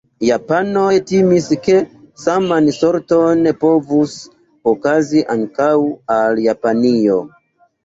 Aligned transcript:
Japanoj 0.27 0.93
timis 1.09 1.49
ke 1.67 1.75
saman 2.23 2.71
sorton 2.79 3.51
povus 3.67 4.17
okazi 4.75 5.25
ankaŭ 5.37 5.71
al 6.19 6.45
Japanio. 6.49 7.23